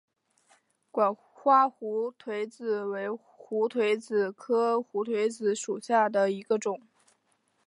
[0.89, 6.81] 管花胡颓子为胡颓子科胡颓子属下的一个种。